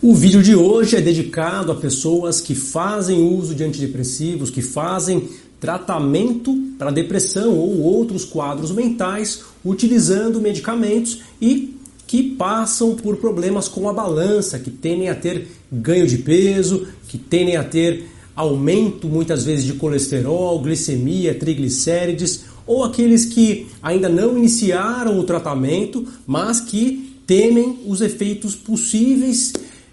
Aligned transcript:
O 0.00 0.14
vídeo 0.14 0.40
de 0.44 0.54
hoje 0.54 0.94
é 0.94 1.00
dedicado 1.00 1.72
a 1.72 1.74
pessoas 1.74 2.40
que 2.40 2.54
fazem 2.54 3.20
uso 3.20 3.52
de 3.52 3.64
antidepressivos, 3.64 4.48
que 4.48 4.62
fazem 4.62 5.28
tratamento 5.58 6.56
para 6.78 6.92
depressão 6.92 7.52
ou 7.58 7.80
outros 7.80 8.24
quadros 8.24 8.70
mentais 8.70 9.42
utilizando 9.64 10.40
medicamentos 10.40 11.22
e 11.42 11.74
que 12.06 12.22
passam 12.22 12.94
por 12.94 13.16
problemas 13.16 13.66
com 13.66 13.88
a 13.88 13.92
balança, 13.92 14.60
que 14.60 14.70
tendem 14.70 15.08
a 15.08 15.16
ter 15.16 15.48
ganho 15.70 16.06
de 16.06 16.18
peso, 16.18 16.86
que 17.08 17.18
tendem 17.18 17.56
a 17.56 17.64
ter 17.64 18.06
aumento 18.36 19.08
muitas 19.08 19.44
vezes 19.44 19.64
de 19.64 19.72
colesterol, 19.72 20.62
glicemia, 20.62 21.34
triglicérides, 21.34 22.44
ou 22.64 22.84
aqueles 22.84 23.24
que 23.24 23.66
ainda 23.82 24.08
não 24.08 24.38
iniciaram 24.38 25.18
o 25.18 25.24
tratamento, 25.24 26.06
mas 26.24 26.60
que 26.60 27.16
temem 27.26 27.80
os 27.84 28.00
efeitos 28.00 28.54
possíveis 28.54 29.52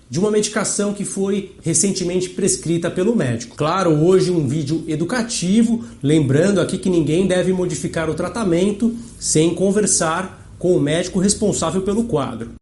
de 0.10 0.20
uma 0.20 0.32
medicação 0.32 0.94
que 0.94 1.04
foi 1.04 1.54
recentemente 1.62 2.30
prescrita 2.30 2.92
pelo 2.92 3.16
médico. 3.16 3.56
Claro, 3.56 3.92
hoje 3.92 4.32
um 4.32 4.48
vídeo 4.48 4.84
educativo, 4.88 5.84
lembrando 6.02 6.62
aqui 6.62 6.78
que 6.78 6.90
ninguém 6.90 7.26
deve 7.26 7.52
modificar 7.52 8.10
o 8.10 8.14
tratamento 8.14 8.96
sem 9.20 9.54
conversar 9.56 10.54
com 10.60 10.76
o 10.76 10.82
médico 10.82 11.20
responsável 11.20 11.82
pelo 11.82 12.04
quadro. 12.04 12.54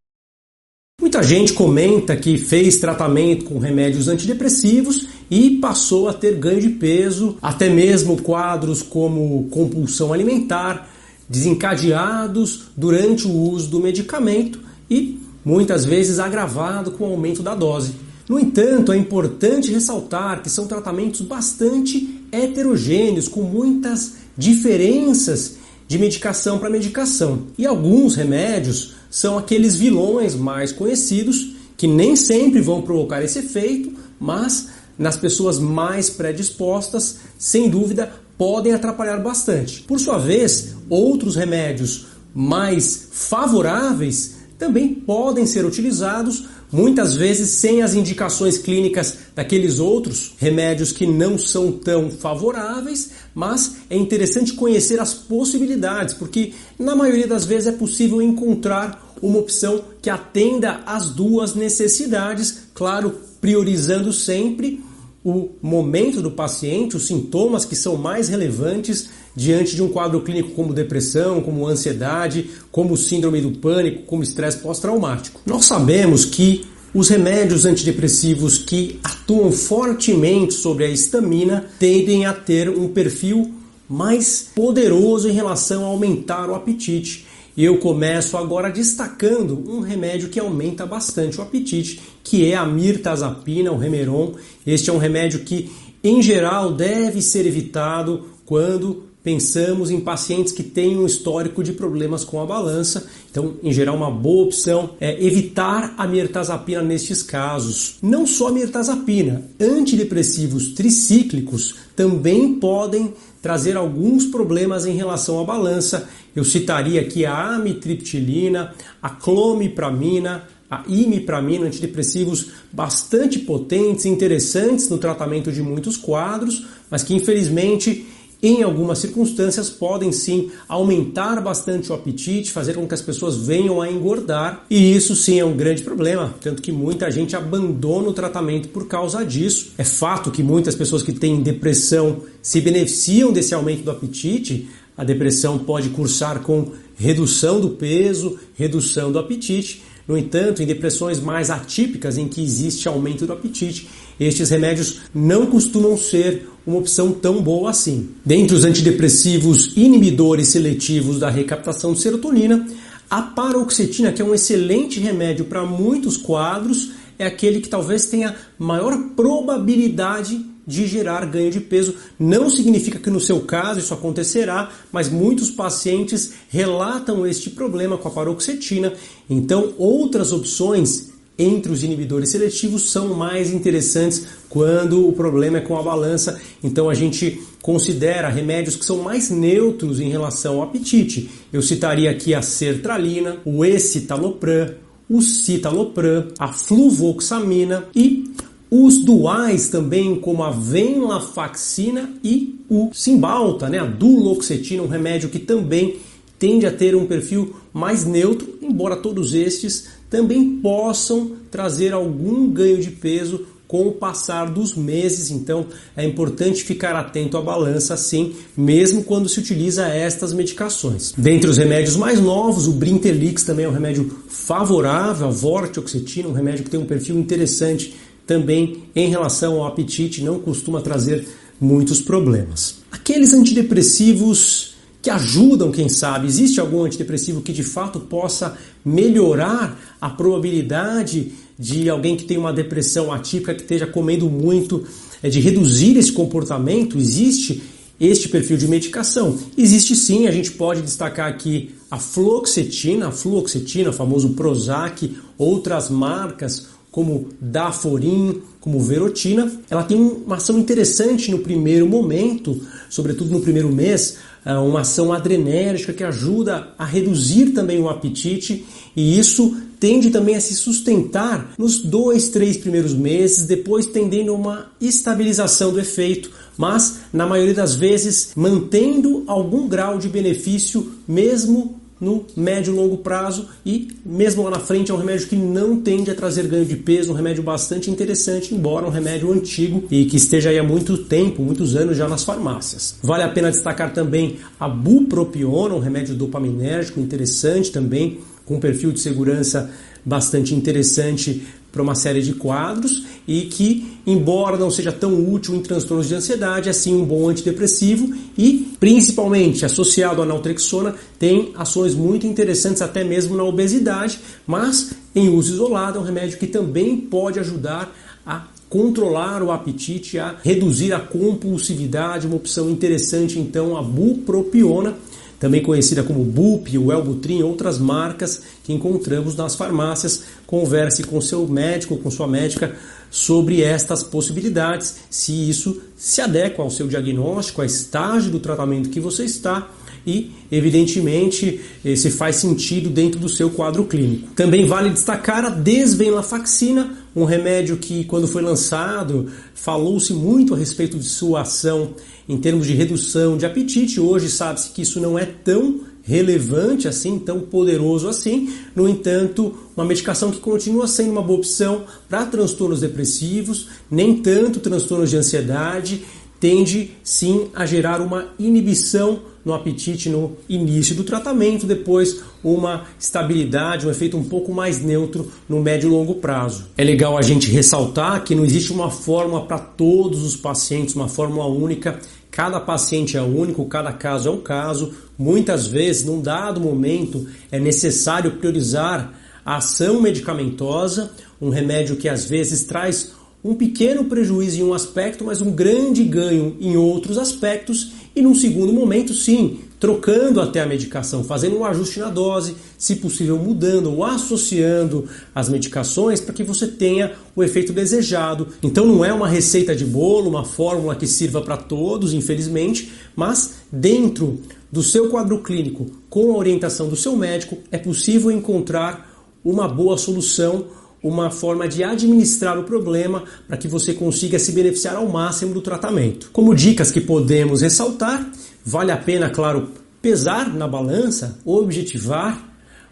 Muita 1.02 1.22
gente 1.22 1.54
comenta 1.54 2.16
que 2.16 2.38
fez 2.38 2.78
tratamento 2.78 3.46
com 3.46 3.60
remédios 3.60 4.08
antidepressivos 4.08 5.08
e 5.30 5.58
passou 5.58 6.08
a 6.08 6.14
ter 6.14 6.36
ganho 6.36 6.62
de 6.62 6.70
peso, 6.70 7.38
até 7.42 7.68
mesmo 7.68 8.22
quadros 8.22 8.82
como 8.82 9.48
compulsão 9.50 10.14
alimentar, 10.14 10.90
desencadeados 11.28 12.66
durante 12.78 13.28
o 13.28 13.32
uso 13.32 13.70
do 13.70 13.80
medicamento 13.80 14.60
e 14.90 15.20
muitas 15.44 15.86
vezes 15.86 16.20
agravado 16.20 16.92
com 16.92 17.06
o 17.06 17.12
aumento 17.12 17.42
da 17.42 17.56
dose. 17.56 17.96
No 18.28 18.40
entanto, 18.40 18.92
é 18.92 18.98
importante 18.98 19.72
ressaltar 19.72 20.42
que 20.42 20.50
são 20.50 20.66
tratamentos 20.66 21.22
bastante 21.22 22.26
heterogêneos, 22.32 23.28
com 23.28 23.42
muitas 23.42 24.14
diferenças 24.38 25.56
de 25.88 26.00
medicação 26.00 26.58
para 26.58 26.70
medicação. 26.70 27.48
E 27.58 27.66
alguns 27.66 28.16
remédios 28.16 28.94
são 29.12 29.38
aqueles 29.38 29.76
vilões 29.76 30.36
mais 30.36 30.72
conhecidos 30.72 31.54
que 31.76 31.86
nem 31.86 32.16
sempre 32.16 32.62
vão 32.62 32.82
provocar 32.82 33.22
esse 33.22 33.40
efeito, 33.40 33.92
mas 34.20 34.70
nas 34.98 35.18
pessoas 35.18 35.60
mais 35.60 36.10
predispostas, 36.10 37.18
sem 37.38 37.70
dúvida, 37.70 38.12
podem 38.38 38.74
atrapalhar 38.74 39.18
bastante. 39.18 39.82
Por 39.82 40.00
sua 40.00 40.18
vez, 40.18 40.76
outros 40.90 41.36
remédios 41.36 42.08
mais 42.34 43.10
favoráveis 43.12 44.36
também 44.64 44.94
podem 44.94 45.46
ser 45.46 45.66
utilizados, 45.66 46.46
muitas 46.72 47.16
vezes 47.16 47.50
sem 47.50 47.82
as 47.82 47.94
indicações 47.96 48.58
clínicas 48.58 49.18
daqueles 49.36 49.78
outros 49.78 50.36
remédios 50.38 50.94
que 50.94 51.06
não 51.06 51.38
são 51.38 51.70
tão 51.70 52.10
favoráveis, 52.10 53.12
mas 53.36 53.76
é 53.90 53.98
interessante 53.98 54.54
conhecer 54.54 55.02
as 55.02 55.14
possibilidades, 55.14 56.14
porque 56.14 56.54
na 56.80 56.96
maioria 56.96 57.28
das 57.28 57.44
vezes 57.44 57.68
é 57.68 57.72
possível 57.74 58.22
encontrar 58.22 59.14
uma 59.22 59.40
opção 59.40 59.84
que 60.02 60.10
atenda 60.10 60.80
às 60.86 61.10
duas 61.10 61.54
necessidades, 61.54 62.60
claro, 62.74 63.20
priorizando 63.42 64.14
sempre 64.14 64.82
o 65.24 65.52
momento 65.62 66.22
do 66.22 66.32
paciente, 66.32 66.98
os 66.98 67.08
sintomas 67.08 67.64
que 67.64 67.76
são 67.76 67.96
mais 67.96 68.28
relevantes 68.28 69.10
diante 69.36 69.76
de 69.76 69.82
um 69.82 69.88
quadro 69.88 70.22
clínico 70.22 70.52
como 70.52 70.74
depressão, 70.74 71.42
como 71.42 71.66
ansiedade, 71.66 72.50
como 72.72 72.98
síndrome 72.98 73.40
do 73.40 73.52
pânico, 73.52 74.04
como 74.04 74.22
estresse 74.22 74.58
pós-traumático. 74.58 75.42
Nós 75.46 75.66
sabemos 75.66 76.26
que 76.26 76.66
os 76.94 77.10
remédios 77.10 77.66
antidepressivos 77.66 78.58
que 78.58 79.00
atuam 79.04 79.52
fortemente 79.52 80.54
sobre 80.54 80.86
a 80.86 80.90
histamina 80.90 81.66
tendem 81.80 82.26
a 82.26 82.34
ter 82.34 82.70
um 82.70 82.90
perfil 82.90 83.52
mais 83.90 84.48
poderoso 84.54 85.30
em 85.30 85.34
relação 85.34 85.84
a 85.84 85.88
aumentar 85.88 86.50
o 86.50 86.56
apetite 86.56 87.26
eu 87.58 87.78
começo 87.78 88.36
agora 88.36 88.70
destacando 88.70 89.64
um 89.70 89.80
remédio 89.80 90.30
que 90.30 90.40
aumenta 90.40 90.86
bastante 90.86 91.40
o 91.40 91.44
apetite, 91.44 92.02
que 92.24 92.52
é 92.52 92.56
a 92.56 92.66
mirtazapina, 92.66 93.72
o 93.72 93.78
Remeron. 93.78 94.34
Este 94.66 94.90
é 94.90 94.94
um 94.94 94.98
remédio 94.98 95.42
que, 95.42 95.72
em 96.04 96.22
geral, 96.22 96.74
deve 96.74 97.22
ser 97.22 97.46
evitado 97.46 98.26
quando 98.46 99.04
pensamos 99.24 99.90
em 99.90 100.02
pacientes 100.02 100.52
que 100.52 100.62
têm 100.62 100.98
um 100.98 101.06
histórico 101.06 101.64
de 101.64 101.72
problemas 101.72 102.26
com 102.26 102.42
a 102.42 102.46
balança. 102.46 103.08
Então, 103.32 103.54
em 103.64 103.72
geral, 103.72 103.96
uma 103.96 104.12
boa 104.12 104.44
opção 104.44 104.92
é 105.00 105.26
evitar 105.26 105.94
a 105.98 106.06
mirtazapina 106.06 106.82
nestes 106.82 107.24
casos. 107.24 107.96
Não 108.02 108.28
só 108.28 108.50
a 108.50 108.52
mirtazapina, 108.52 109.44
antidepressivos 109.60 110.74
tricíclicos 110.74 111.76
também 111.96 112.56
podem 112.56 113.14
trazer 113.42 113.78
alguns 113.78 114.26
problemas 114.26 114.86
em 114.86 114.96
relação 114.96 115.40
à 115.40 115.44
balança. 115.44 116.10
Eu 116.36 116.44
citaria 116.44 117.02
aqui 117.02 117.26
a 117.26 117.56
amitriptilina, 117.56 118.74
a 119.02 119.10
clomipramina, 119.10 120.48
a 120.70 120.84
imipramina, 120.88 121.68
antidepressivos 121.68 122.48
bastante 122.72 123.40
potentes, 123.40 124.06
interessantes 124.06 124.90
no 124.90 124.98
tratamento 124.98 125.52
de 125.52 125.62
muitos 125.62 125.96
quadros, 125.96 126.66
mas 126.90 127.04
que 127.04 127.14
infelizmente 127.14 128.08
em 128.44 128.62
algumas 128.62 128.98
circunstâncias 129.00 129.70
podem 129.70 130.12
sim 130.12 130.52
aumentar 130.68 131.40
bastante 131.42 131.90
o 131.90 131.96
apetite, 131.96 132.52
fazer 132.52 132.74
com 132.74 132.86
que 132.86 132.94
as 132.94 133.02
pessoas 133.02 133.38
venham 133.38 133.82
a 133.82 133.90
engordar, 133.90 134.66
e 134.70 134.94
isso 134.94 135.16
sim 135.16 135.40
é 135.40 135.46
um 135.46 135.56
grande 135.56 135.82
problema, 135.82 136.36
tanto 136.42 136.62
que 136.62 136.70
muita 136.70 137.10
gente 137.10 137.38
abandona 137.38 138.10
o 138.10 138.14
tratamento 138.14 138.68
por 138.68 138.86
causa 138.86 139.24
disso. 139.24 139.72
É 139.78 139.86
fato 139.86 140.30
que 140.30 140.44
muitas 140.44 140.76
pessoas 140.76 141.04
que 141.04 141.14
têm 141.14 141.42
depressão 141.42 142.18
se 142.42 142.60
beneficiam 142.60 143.32
desse 143.32 143.54
aumento 143.54 143.84
do 143.84 143.92
apetite. 143.92 144.68
A 144.98 145.04
depressão 145.04 145.58
pode 145.58 145.90
cursar 145.90 146.42
com 146.42 146.72
redução 146.96 147.60
do 147.60 147.72
peso, 147.72 148.38
redução 148.56 149.12
do 149.12 149.20
apetite, 149.20 149.82
no 150.08 150.18
entanto, 150.18 150.62
em 150.62 150.66
depressões 150.66 151.20
mais 151.20 151.50
atípicas 151.50 152.18
em 152.18 152.28
que 152.28 152.42
existe 152.44 152.88
aumento 152.88 153.26
do 153.26 153.32
apetite, 153.32 153.88
estes 154.20 154.50
remédios 154.50 155.00
não 155.14 155.46
costumam 155.46 155.96
ser 155.98 156.48
uma 156.68 156.78
opção 156.78 157.12
tão 157.14 157.42
boa 157.42 157.70
assim. 157.70 158.10
Dentre 158.26 158.56
os 158.56 158.66
antidepressivos 158.66 159.72
inibidores 159.78 160.50
seletivos 160.50 161.20
da 161.20 161.30
recaptação 161.30 161.94
de 161.94 162.02
serotonina, 162.02 162.68
a 163.10 163.22
paroxetina, 163.22 164.12
que 164.12 164.22
é 164.22 164.26
um 164.26 164.34
excelente 164.34 165.00
remédio 165.00 165.46
para 165.46 165.66
muitos 165.66 166.18
quadros, 166.18 166.92
é 167.18 167.26
aquele 167.26 167.62
que 167.62 167.70
talvez 167.70 168.06
tenha 168.06 168.36
maior 168.60 168.98
probabilidade 169.16 170.53
de 170.66 170.88
gerar 170.88 171.26
ganho 171.26 171.52
de 171.52 171.60
peso. 171.60 171.96
Não 172.20 172.50
significa 172.50 173.00
que 173.00 173.10
no 173.10 173.20
seu 173.20 173.42
caso 173.42 173.80
isso 173.80 173.94
acontecerá, 173.94 174.72
mas 174.92 175.10
muitos 175.10 175.52
pacientes 175.52 176.34
relatam 176.50 177.26
este 177.26 177.50
problema 177.50 177.98
com 177.98 178.08
a 178.08 178.12
paroxetina. 178.12 178.94
Então, 179.30 179.74
outras 179.78 180.32
opções 180.32 181.14
entre 181.38 181.72
os 181.72 181.84
inibidores 181.84 182.30
seletivos 182.30 182.92
são 182.92 183.14
mais 183.14 183.52
interessantes 183.52 184.26
quando 184.50 185.08
o 185.08 185.14
problema 185.14 185.58
é 185.58 185.62
com 185.62 185.78
a 185.78 185.84
balança. 185.84 186.40
Então 186.64 186.90
a 186.90 186.94
gente 186.94 187.42
considera 187.62 188.30
remédios 188.30 188.76
que 188.76 188.86
são 188.86 189.02
mais 189.02 189.30
neutros 189.30 190.00
em 190.00 190.10
relação 190.10 190.56
ao 190.56 190.64
apetite. 190.64 191.30
Eu 191.52 191.62
citaria 191.62 192.12
aqui 192.12 192.34
a 192.34 192.42
sertralina, 192.42 193.38
o 193.46 193.66
escitalopram, 193.66 194.76
o 195.10 195.22
citalopram, 195.22 196.28
a 196.38 196.50
fluvoxamina 196.50 197.86
e 197.96 198.33
os 198.76 198.98
duais 198.98 199.70
também, 199.70 200.16
como 200.16 200.42
a 200.42 200.50
venlafaxina 200.50 202.12
e 202.24 202.60
o 202.68 202.90
Cymbalta, 202.92 203.70
né? 203.70 203.78
a 203.78 203.86
duloxetina, 203.86 204.82
um 204.82 204.88
remédio 204.88 205.30
que 205.30 205.38
também 205.38 205.98
tende 206.40 206.66
a 206.66 206.72
ter 206.72 206.96
um 206.96 207.06
perfil 207.06 207.56
mais 207.72 208.04
neutro, 208.04 208.58
embora 208.64 208.96
todos 208.96 209.36
estes 209.36 209.90
também 210.10 210.58
possam 210.58 211.34
trazer 211.52 211.94
algum 211.94 212.50
ganho 212.50 212.80
de 212.80 212.90
peso 212.90 213.46
com 213.68 213.88
o 213.88 213.92
passar 213.92 214.50
dos 214.52 214.76
meses, 214.76 215.30
então 215.32 215.68
é 215.96 216.06
importante 216.06 216.64
ficar 216.64 216.96
atento 216.96 217.38
à 217.38 217.42
balança 217.42 217.96
sim, 217.96 218.34
mesmo 218.58 219.04
quando 219.04 219.30
se 219.30 219.40
utiliza 219.40 219.88
estas 219.88 220.34
medicações. 220.34 221.14
Dentre 221.18 221.50
os 221.50 221.58
remédios 221.58 221.96
mais 221.96 222.20
novos, 222.20 222.68
o 222.68 222.72
Brintelix 222.74 223.44
também 223.44 223.66
é 223.66 223.70
um 223.70 223.74
remédio 223.74 224.12
favorável, 224.28 225.28
a 225.28 225.32
vortioxetina, 225.32 226.28
um 226.28 226.34
remédio 226.34 226.64
que 226.64 226.70
tem 226.70 226.80
um 226.80 226.86
perfil 226.86 227.18
interessante 227.18 227.96
também 228.26 228.84
em 228.96 229.10
relação 229.10 229.56
ao 229.56 229.68
apetite, 229.68 230.24
não 230.24 230.40
costuma 230.40 230.82
trazer 230.82 231.28
muitos 231.60 232.02
problemas. 232.02 232.76
Aqueles 232.92 233.34
antidepressivos 233.34 234.74
que 235.04 235.10
ajudam, 235.10 235.70
quem 235.70 235.90
sabe. 235.90 236.28
Existe 236.28 236.62
algum 236.62 236.86
antidepressivo 236.86 237.42
que 237.42 237.52
de 237.52 237.62
fato 237.62 238.00
possa 238.00 238.58
melhorar 238.86 239.98
a 240.00 240.10
probabilidade 240.10 241.34
de 241.60 241.90
alguém 241.90 242.16
que 242.16 242.24
tem 242.24 242.38
uma 242.38 242.54
depressão 242.54 243.12
atípica, 243.12 243.54
que 243.54 243.64
esteja 243.64 243.86
comendo 243.86 244.30
muito, 244.30 244.86
é, 245.22 245.30
de 245.30 245.42
reduzir 245.42 245.98
esse 245.98 246.12
comportamento? 246.12 246.98
Existe 246.98 247.62
este 248.00 248.30
perfil 248.30 248.56
de 248.56 248.68
medicação? 248.68 249.38
Existe 249.58 249.94
sim, 249.94 250.26
a 250.26 250.32
gente 250.32 250.52
pode 250.52 250.82
destacar 250.82 251.30
aqui 251.30 251.76
a 251.92 252.00
fluoxetina, 252.00 253.10
a 253.10 253.12
fluoxetina, 253.12 253.92
famoso 253.92 254.30
Prozac, 254.30 255.16
outras 255.38 255.90
marcas 255.90 256.68
como 256.94 257.30
Daforin, 257.42 258.40
como 258.62 258.80
Verotina. 258.80 259.52
Ela 259.68 259.84
tem 259.84 259.98
uma 259.98 260.36
ação 260.36 260.60
interessante 260.60 261.32
no 261.32 261.40
primeiro 261.40 261.88
momento, 261.88 262.62
sobretudo 262.88 263.32
no 263.32 263.42
primeiro 263.42 263.70
mês, 263.70 264.18
é 264.46 264.54
uma 264.54 264.82
ação 264.82 265.12
adrenérgica 265.12 265.92
que 265.92 266.04
ajuda 266.04 266.68
a 266.78 266.86
reduzir 266.86 267.48
também 267.48 267.80
o 267.80 267.90
apetite 267.90 268.64
e 268.96 269.18
isso 269.18 269.58
tende 269.80 270.12
também 270.12 270.36
a 270.36 270.42
se 270.42 270.54
sustentar 270.54 271.54
nos 271.58 271.80
dois, 271.80 272.30
três 272.30 272.58
primeiros 272.58 272.94
meses, 272.94 273.48
depois 273.48 273.88
tendendo 273.88 274.32
a 274.32 274.36
uma 274.36 274.72
estabilização 274.80 275.74
do 275.74 275.80
efeito, 275.80 276.30
mas 276.56 277.00
na 277.12 277.26
maioria 277.26 277.56
das 277.56 277.76
vezes 277.76 278.34
mantendo 278.36 279.24
algum 279.26 279.68
grau 279.68 279.98
de 279.98 280.08
benefício 280.08 280.94
mesmo 281.08 281.82
no 282.04 282.26
médio 282.36 282.74
e 282.74 282.76
longo 282.76 282.98
prazo 282.98 283.48
e 283.66 283.88
mesmo 284.06 284.44
lá 284.44 284.52
na 284.52 284.60
frente 284.60 284.92
é 284.92 284.94
um 284.94 284.98
remédio 284.98 285.28
que 285.28 285.36
não 285.36 285.82
tende 285.82 286.12
a 286.12 286.16
trazer 286.16 286.48
ganho 286.48 286.66
de 286.66 286.76
peso, 286.76 287.12
um 287.12 287.16
remédio 287.16 287.42
bastante 287.42 287.90
interessante, 287.90 288.54
embora 288.54 288.86
um 288.86 288.90
remédio 288.90 289.32
antigo 289.32 289.86
e 289.90 290.06
que 290.06 290.18
esteja 290.18 290.50
aí 290.50 290.60
há 290.60 290.64
muito 290.64 290.98
tempo, 290.98 291.42
muitos 291.42 291.76
anos 291.76 291.98
já 291.98 292.08
nas 292.08 292.24
farmácias. 292.24 292.96
Vale 293.02 293.24
a 293.24 293.30
pena 293.30 293.50
destacar 293.50 293.94
também 293.94 294.38
a 294.60 294.68
bupropiona, 294.68 295.76
um 295.76 295.80
remédio 295.80 296.16
dopaminérgico 296.16 297.00
interessante 297.00 297.72
também, 297.72 298.20
com 298.46 298.56
um 298.56 298.60
perfil 298.60 298.92
de 298.92 299.00
segurança 299.00 299.72
bastante 300.06 300.54
interessante 300.54 301.44
para 301.72 301.82
uma 301.82 301.96
série 301.96 302.22
de 302.22 302.34
quadros 302.34 303.04
e 303.28 303.42
que, 303.42 303.98
embora 304.06 304.58
não 304.58 304.70
seja 304.70 304.92
tão 304.92 305.28
útil 305.28 305.56
em 305.56 305.62
transtornos 305.62 306.08
de 306.08 306.14
ansiedade, 306.14 306.70
é 306.70 306.74
sim 306.74 306.94
um 306.96 307.04
bom 307.04 307.30
antidepressivo 307.30 308.14
e, 308.38 308.76
principalmente 308.80 309.66
associado 309.66 310.22
à 310.22 310.26
naltrexona, 310.26 310.94
tem 311.18 311.52
ações 311.58 311.96
muito 311.96 312.28
interessantes 312.28 312.82
até 312.82 313.04
mesmo 313.04 313.36
na 313.36 313.44
obesidade, 313.44 314.20
mas 314.46 314.92
em 315.16 315.30
uso 315.30 315.54
isolado 315.54 315.98
é 315.98 316.02
um 316.02 316.06
remédio 316.06 316.38
que 316.38 316.46
também 316.46 316.96
pode 316.96 317.40
ajudar 317.40 317.92
a 318.24 318.44
controlar 318.70 319.42
o 319.42 319.52
apetite, 319.52 320.20
a 320.20 320.36
reduzir 320.44 320.94
a 320.94 321.00
compulsividade, 321.00 322.28
uma 322.28 322.36
opção 322.36 322.70
interessante 322.70 323.40
então 323.40 323.76
a 323.78 323.82
bupropiona 323.82 324.96
também 325.44 325.62
conhecida 325.62 326.04
como 326.04 326.24
BUP, 326.24 326.78
o 326.78 326.90
Elbutrin 326.90 327.40
e 327.40 327.44
outras 327.44 327.78
marcas 327.78 328.44
que 328.64 328.72
encontramos 328.72 329.36
nas 329.36 329.56
farmácias. 329.56 330.24
Converse 330.48 331.04
com 331.04 331.20
seu 331.20 331.46
médico, 331.46 331.98
com 331.98 332.10
sua 332.10 332.30
médica 332.30 332.74
sobre 333.14 333.62
estas 333.62 334.02
possibilidades, 334.02 334.96
se 335.08 335.48
isso 335.48 335.80
se 335.96 336.20
adequa 336.20 336.64
ao 336.64 336.72
seu 336.72 336.88
diagnóstico, 336.88 337.62
ao 337.62 337.68
estágio 337.68 338.32
do 338.32 338.40
tratamento 338.40 338.90
que 338.90 339.00
você 339.00 339.24
está 339.24 339.70
e, 340.06 340.32
evidentemente, 340.52 341.62
eh, 341.86 341.96
se 341.96 342.10
faz 342.10 342.38
sentido 342.38 342.90
dentro 342.90 343.20
do 343.20 343.30
seu 343.30 343.52
quadro 343.52 343.84
clínico. 343.84 344.30
Também 344.36 344.66
vale 344.66 344.90
destacar 344.90 345.46
a 345.46 345.50
desvenlafaxina, 345.50 346.98
um 347.16 347.24
remédio 347.24 347.78
que, 347.78 348.04
quando 348.06 348.28
foi 348.28 348.42
lançado, 348.42 349.32
falou-se 349.54 350.12
muito 350.12 350.56
a 350.56 350.58
respeito 350.58 350.98
de 350.98 351.06
sua 351.06 351.42
ação 351.42 351.94
em 352.28 352.38
termos 352.40 352.66
de 352.66 352.74
redução 352.74 353.38
de 353.38 353.46
apetite. 353.46 354.00
Hoje 354.00 354.28
sabe-se 354.28 354.72
que 354.72 354.82
isso 354.82 355.00
não 355.00 355.20
é 355.20 355.26
tão 355.28 355.82
relevante 356.04 356.88
assim, 356.88 357.18
tão 357.18 357.40
poderoso 357.40 358.08
assim. 358.08 358.54
No 358.76 358.88
entanto, 358.88 359.56
uma 359.76 359.86
medicação 359.86 360.30
que 360.30 360.40
continua 360.40 360.86
sendo 360.86 361.12
uma 361.12 361.22
boa 361.22 361.40
opção 361.40 361.86
para 362.10 362.26
transtornos 362.26 362.82
depressivos, 362.82 363.70
nem 363.90 364.22
tanto 364.22 364.60
transtornos 364.60 365.10
de 365.10 365.18
ansiedade, 365.18 366.04
tende 366.44 366.92
sim 367.06 367.48
a 367.56 367.66
gerar 367.66 368.02
uma 368.02 368.34
inibição 368.38 369.22
no 369.46 369.54
apetite 369.54 370.10
no 370.10 370.36
início 370.50 370.94
do 370.94 371.06
tratamento, 371.06 371.66
depois 371.66 372.22
uma 372.44 372.84
estabilidade, 373.00 373.88
um 373.88 373.90
efeito 373.90 374.18
um 374.18 374.26
pouco 374.26 374.54
mais 374.54 374.84
neutro 374.84 375.32
no 375.48 375.62
médio 375.62 375.88
e 375.88 375.92
longo 375.92 376.16
prazo. 376.16 376.66
É 376.78 376.84
legal 376.84 377.18
a 377.18 377.22
gente 377.22 377.50
ressaltar 377.50 378.26
que 378.26 378.36
não 378.36 378.44
existe 378.44 378.74
uma 378.74 378.92
fórmula 378.92 379.46
para 379.46 379.58
todos 379.58 380.22
os 380.22 380.36
pacientes, 380.36 380.96
uma 380.96 381.08
fórmula 381.08 381.46
única. 381.46 381.98
Cada 382.30 382.60
paciente 382.60 383.16
é 383.16 383.22
único, 383.22 383.64
cada 383.64 383.94
caso 383.94 384.28
é 384.28 384.32
um 384.34 384.42
caso. 384.42 384.92
Muitas 385.18 385.66
vezes, 385.66 386.04
num 386.04 386.22
dado 386.22 386.60
momento, 386.60 387.26
é 387.54 387.58
necessário 387.58 388.32
priorizar 388.32 389.14
a 389.46 389.58
ação 389.58 390.02
medicamentosa, 390.02 391.10
um 391.42 391.48
remédio 391.48 391.96
que 391.96 392.10
às 392.10 392.26
vezes 392.26 392.66
traz 392.66 393.14
um 393.44 393.54
pequeno 393.54 394.06
prejuízo 394.06 394.60
em 394.60 394.64
um 394.64 394.74
aspecto, 394.74 395.26
mas 395.26 395.42
um 395.42 395.52
grande 395.52 396.04
ganho 396.04 396.56
em 396.62 396.78
outros 396.78 397.18
aspectos, 397.18 397.92
e 398.16 398.22
num 398.22 398.34
segundo 398.34 398.72
momento, 398.72 399.14
sim, 399.14 399.60
trocando 399.80 400.40
até 400.40 400.62
a 400.62 400.66
medicação, 400.66 401.26
fazendo 401.26 401.58
um 401.58 401.66
ajuste 401.66 402.00
na 402.00 402.10
dose, 402.10 402.56
se 402.78 402.96
possível 402.96 403.38
mudando 403.38 403.92
ou 403.92 404.04
associando 404.04 405.10
as 405.36 405.50
medicações 405.50 406.22
para 406.22 406.34
que 406.34 406.44
você 406.44 406.68
tenha 406.68 407.14
o 407.36 407.44
efeito 407.44 407.74
desejado. 407.74 408.48
Então 408.64 408.86
não 408.86 409.04
é 409.04 409.12
uma 409.12 409.28
receita 409.28 409.76
de 409.76 409.84
bolo, 409.84 410.30
uma 410.30 410.46
fórmula 410.46 410.96
que 410.96 411.06
sirva 411.06 411.42
para 411.42 411.58
todos, 411.58 412.14
infelizmente, 412.14 412.94
mas 413.14 413.56
dentro 413.70 414.40
do 414.72 414.82
seu 414.82 415.10
quadro 415.10 415.40
clínico, 415.40 415.88
com 416.10 416.32
a 416.32 416.38
orientação 416.38 416.88
do 416.88 416.96
seu 416.96 417.18
médico, 417.18 417.58
é 417.70 417.78
possível 417.78 418.32
encontrar 418.32 419.12
uma 419.44 419.68
boa 419.68 419.98
solução 419.98 420.66
uma 421.04 421.30
forma 421.30 421.68
de 421.68 421.84
administrar 421.84 422.58
o 422.58 422.64
problema 422.64 423.24
para 423.48 423.58
que 423.58 423.68
você 423.68 423.94
consiga 423.94 424.40
se 424.40 424.54
beneficiar 424.54 424.96
ao 424.96 425.10
máximo 425.10 425.54
do 425.54 425.62
tratamento. 425.62 426.30
Como 426.32 426.56
dicas 426.56 426.92
que 426.92 427.02
podemos 427.02 427.62
ressaltar, 427.62 428.32
vale 428.66 428.92
a 428.92 428.98
pena, 428.98 429.30
claro, 429.30 429.68
pesar 430.02 430.54
na 430.54 430.68
balança, 430.68 431.38
objetivar 431.44 432.42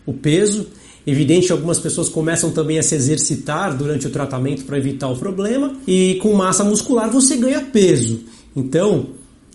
o 0.05 0.13
peso. 0.13 0.67
Evidente, 1.07 1.51
algumas 1.51 1.79
pessoas 1.79 2.09
começam 2.09 2.51
também 2.51 2.77
a 2.77 2.83
se 2.83 2.93
exercitar 2.93 3.75
durante 3.75 4.05
o 4.05 4.09
tratamento 4.09 4.65
para 4.65 4.77
evitar 4.77 5.07
o 5.07 5.17
problema, 5.17 5.73
e 5.87 6.15
com 6.21 6.33
massa 6.33 6.63
muscular 6.63 7.09
você 7.09 7.37
ganha 7.37 7.61
peso. 7.61 8.19
Então, 8.55 9.07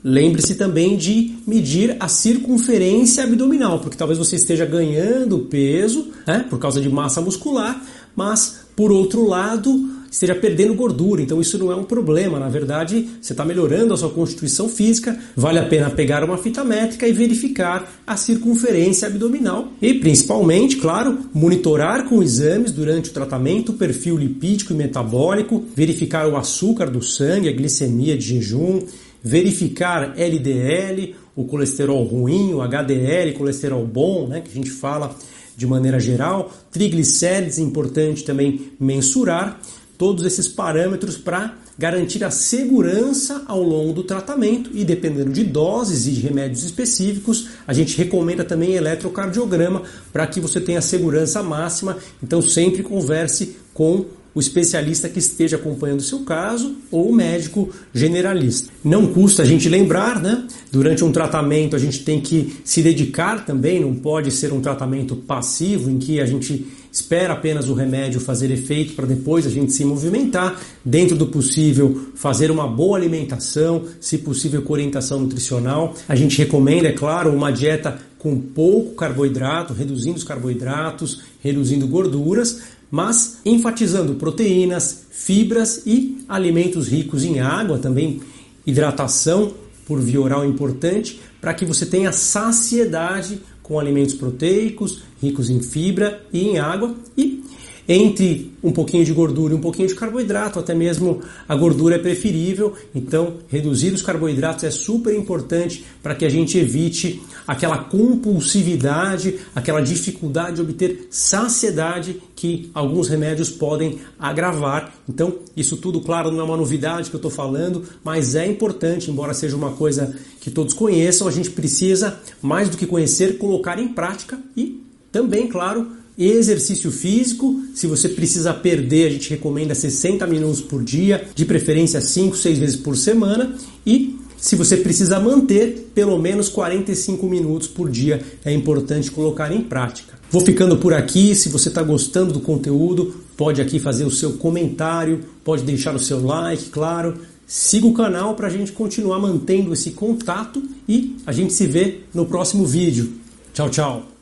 Lembre-se 0.09 0.55
também 0.55 0.97
de 0.97 1.35
medir 1.45 1.97
a 1.99 2.07
circunferência 2.07 3.25
abdominal, 3.25 3.81
porque 3.81 3.97
talvez 3.97 4.17
você 4.17 4.37
esteja 4.37 4.65
ganhando 4.65 5.41
peso 5.41 6.13
né, 6.25 6.47
por 6.49 6.61
causa 6.61 6.81
de 6.81 6.89
massa 6.89 7.21
muscular, 7.21 7.85
mas 8.17 8.67
por 8.75 8.91
outro 8.91 9.29
lado 9.29 9.97
esteja 10.11 10.35
perdendo 10.35 10.75
gordura. 10.75 11.23
Então 11.23 11.41
isso 11.41 11.59
não 11.59 11.71
é 11.71 11.77
um 11.77 11.85
problema. 11.85 12.39
Na 12.39 12.49
verdade, 12.49 13.09
você 13.21 13.33
está 13.33 13.45
melhorando 13.45 13.93
a 13.93 13.97
sua 13.97 14.11
constituição 14.11 14.69
física. 14.69 15.19
Vale 15.37 15.59
a 15.59 15.65
pena 15.65 15.91
pegar 15.91 16.25
uma 16.25 16.39
fita 16.39 16.65
métrica 16.65 17.07
e 17.07 17.13
verificar 17.13 17.93
a 18.07 18.17
circunferência 18.17 19.09
abdominal. 19.09 19.69
E 19.81 19.95
principalmente, 19.95 20.77
claro, 20.77 21.19
monitorar 21.35 22.09
com 22.09 22.23
exames 22.23 22.73
durante 22.73 23.11
o 23.11 23.13
tratamento 23.13 23.73
o 23.73 23.75
perfil 23.75 24.17
lipídico 24.17 24.73
e 24.73 24.77
metabólico, 24.77 25.65
verificar 25.75 26.27
o 26.27 26.37
açúcar 26.37 26.91
do 26.91 27.03
sangue, 27.03 27.49
a 27.49 27.53
glicemia 27.53 28.17
de 28.17 28.27
jejum, 28.27 28.81
verificar 29.23 30.15
LDL, 30.17 31.15
o 31.35 31.45
colesterol 31.45 32.03
ruim, 32.05 32.55
o 32.55 32.63
HDL, 32.63 33.33
colesterol 33.33 33.85
bom, 33.85 34.27
né, 34.29 34.41
que 34.41 34.51
a 34.51 34.55
gente 34.55 34.71
fala 34.71 35.15
de 35.57 35.67
maneira 35.67 35.99
geral, 35.99 36.53
triglicérides, 36.71 37.59
importante 37.59 38.25
também 38.25 38.73
mensurar 38.79 39.61
todos 39.97 40.25
esses 40.25 40.47
parâmetros 40.47 41.17
para 41.17 41.57
garantir 41.79 42.25
a 42.25 42.31
segurança 42.31 43.43
ao 43.47 43.63
longo 43.63 43.93
do 43.93 44.03
tratamento 44.03 44.71
e 44.73 44.85
dependendo 44.85 45.31
de 45.31 45.45
doses 45.45 46.07
e 46.07 46.13
de 46.13 46.21
remédios 46.21 46.65
específicos, 46.65 47.49
a 47.67 47.73
gente 47.73 47.97
recomenda 47.97 48.45
também 48.45 48.75
eletrocardiograma 48.75 49.83
para 50.13 50.27
que 50.27 50.41
você 50.41 50.61
tenha 50.61 50.81
segurança 50.81 51.43
máxima. 51.43 51.99
Então 52.23 52.41
sempre 52.41 52.83
converse 52.83 53.57
com 53.75 54.07
o 54.37 54.41
especialista 54.41 55.09
que 55.09 55.19
esteja 55.19 55.57
acompanhando 55.57 56.01
o 56.01 56.03
seu 56.03 56.19
caso 56.21 56.77
ou 56.91 57.09
o 57.09 57.15
médico 57.15 57.71
generalista. 57.95 58.71
Não 58.85 59.07
custa 59.07 59.43
a 59.43 59.47
gente 59.47 59.67
lembrar, 59.67 60.21
né? 60.21 60.47
Durante 60.71 61.03
um 61.03 61.11
tratamento 61.11 61.75
a 61.75 61.79
gente 61.79 62.05
tem 62.05 62.21
que 62.21 62.59
se 62.63 62.83
dedicar 62.83 63.47
também, 63.47 63.81
não 63.81 63.95
pode 63.95 64.31
ser 64.31 64.53
um 64.53 64.61
tratamento 64.61 65.17
passivo 65.17 65.89
em 65.89 65.99
que 65.99 66.21
a 66.21 66.27
gente 66.27 66.67
espera 66.93 67.33
apenas 67.33 67.69
o 67.71 67.75
remédio 67.75 68.21
fazer 68.21 68.51
efeito 68.51 68.93
para 68.93 69.07
depois 69.07 69.47
a 69.47 69.51
gente 69.51 69.73
se 69.73 69.87
movimentar. 69.87 70.61
Dentro 70.85 71.17
do 71.17 71.29
possível, 71.29 72.09
fazer 72.15 72.51
uma 72.51 72.69
boa 72.69 72.99
alimentação, 72.99 73.85
se 73.99 74.19
possível 74.19 74.61
com 74.61 74.75
orientação 74.75 75.19
nutricional. 75.19 75.95
A 76.07 76.15
gente 76.15 76.37
recomenda, 76.37 76.89
é 76.89 76.93
claro, 76.93 77.33
uma 77.33 77.51
dieta 77.51 77.99
com 78.19 78.39
pouco 78.41 78.95
carboidrato, 78.95 79.73
reduzindo 79.73 80.17
os 80.17 80.25
carboidratos, 80.25 81.23
reduzindo 81.41 81.87
gorduras, 81.87 82.61
mas 82.91 83.39
enfatizando 83.45 84.15
proteínas, 84.15 85.07
fibras 85.11 85.83
e 85.87 86.25
alimentos 86.29 86.89
ricos 86.89 87.25
em 87.25 87.41
água, 87.41 87.79
também 87.79 88.21
hidratação 88.67 89.53
por 89.87 90.01
via 90.01 90.21
oral 90.21 90.45
importante, 90.45 91.21
para 91.41 91.55
que 91.55 91.65
você 91.65 91.87
tenha 91.87 92.13
saciedade 92.13 93.41
com 93.63 93.79
alimentos 93.79 94.15
proteicos, 94.15 95.03
ricos 95.21 95.49
em 95.51 95.61
fibra 95.61 96.25
e 96.33 96.41
em 96.49 96.59
água. 96.59 96.95
E 97.17 97.45
entre 97.89 98.53
um 98.63 98.73
pouquinho 98.73 99.05
de 99.05 99.13
gordura 99.13 99.55
e 99.55 99.57
um 99.57 99.61
pouquinho 99.61 99.89
de 99.89 99.95
carboidrato, 99.95 100.59
até 100.59 100.75
mesmo 100.75 101.21
a 101.49 101.55
gordura 101.55 101.97
é 101.97 101.99
preferível. 101.99 102.75
Então, 102.95 103.35
reduzir 103.49 103.93
os 103.93 104.03
carboidratos 104.03 104.65
é 104.65 104.71
super 104.71 105.15
importante 105.15 105.85
para 106.03 106.15
que 106.15 106.25
a 106.25 106.29
gente 106.29 106.59
evite 106.59 107.23
aquela 107.47 107.79
compulsividade, 107.79 109.39
aquela 109.55 109.81
dificuldade 109.81 110.57
de 110.57 110.63
obter 110.63 111.07
saciedade 111.11 112.21
que 112.35 112.71
alguns 112.75 113.09
remédios 113.09 113.51
podem 113.51 113.99
agravar. 114.19 114.93
Então, 115.09 115.39
isso 115.57 115.77
tudo, 115.77 116.01
claro, 116.01 116.33
não 116.33 116.41
é 116.41 116.43
uma 116.43 116.57
novidade 116.57 117.09
que 117.09 117.17
eu 117.17 117.19
estou 117.19 117.31
falando, 117.31 117.85
mas 118.03 118.35
é 118.35 118.47
importante, 118.47 119.11
embora 119.11 119.33
seja 119.33 119.57
uma 119.57 119.73
coisa 119.73 120.15
que 120.41 120.51
todos 120.51 120.75
conheçam, 120.75 121.29
a 121.29 121.31
gente 121.31 121.51
precisa, 121.51 122.19
mais 122.43 122.69
do 122.69 122.77
que 122.77 122.87
conhecer, 122.87 123.39
colocar 123.39 123.79
em 123.79 123.89
prática 123.89 124.39
e 124.57 124.83
também, 125.13 125.47
claro, 125.47 125.93
exercício 126.19 126.91
físico. 126.91 127.61
Se 127.75 127.87
você 127.87 128.09
precisa 128.09 128.55
perder, 128.55 129.07
a 129.07 129.11
gente 129.11 129.31
recomenda 129.31 129.75
60 129.75 130.27
minutos 130.27 130.61
por 130.61 130.83
dia, 130.83 131.27
de 131.35 131.45
preferência 131.45 132.01
5, 132.01 132.37
6 132.37 132.59
vezes 132.59 132.77
por 132.77 132.97
semana. 132.97 133.55
E 133.87 134.19
se 134.37 134.55
você 134.55 134.77
precisa 134.77 135.19
manter, 135.19 135.91
pelo 135.95 136.19
menos 136.19 136.49
45 136.49 137.27
minutos 137.27 137.69
por 137.69 137.91
dia 137.91 138.23
é 138.45 138.53
importante 138.53 139.11
colocar 139.11 139.53
em 139.53 139.61
prática. 139.63 140.15
Vou 140.31 140.41
ficando 140.41 140.77
por 140.77 140.93
aqui. 140.93 141.35
Se 141.35 141.49
você 141.49 141.69
está 141.69 141.83
gostando 141.83 142.33
do 142.33 142.41
conteúdo, 142.41 143.15
pode 143.37 143.61
aqui 143.61 143.79
fazer 143.79 144.05
o 144.05 144.11
seu 144.11 144.35
comentário, 144.35 145.25
pode 145.45 145.63
deixar 145.63 145.95
o 145.95 145.99
seu 145.99 146.25
like, 146.25 146.71
claro. 146.71 147.15
Siga 147.47 147.87
o 147.87 147.95
canal 147.95 148.35
para 148.35 148.49
a 148.49 148.51
gente 148.51 148.73
continuar 148.73 149.21
mantendo 149.21 149.73
esse 149.73 149.93
contato 149.93 150.63
e 150.89 151.17
a 151.25 151.33
gente 151.33 151.53
se 151.53 151.67
vê 151.67 152.01
no 152.13 152.27
próximo 152.27 152.67
vídeo. 152.67 153.13
Tchau, 153.55 153.71
tchau! 153.71 154.16